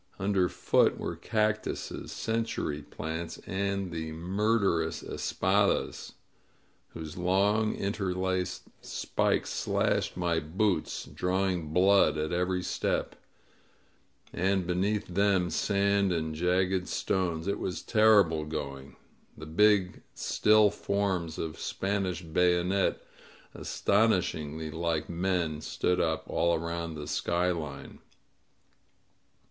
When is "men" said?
25.09-25.61